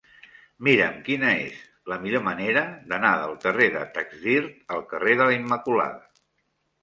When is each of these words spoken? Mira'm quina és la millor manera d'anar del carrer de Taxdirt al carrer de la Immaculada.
Mira'm 0.67 0.93
quina 1.09 1.33
és 1.41 1.57
la 1.91 1.97
millor 2.05 2.23
manera 2.27 2.63
d'anar 2.93 3.11
del 3.23 3.35
carrer 3.43 3.67
de 3.75 3.83
Taxdirt 3.97 4.75
al 4.77 4.81
carrer 4.95 5.19
de 5.21 5.31
la 5.33 5.35
Immaculada. 5.41 6.01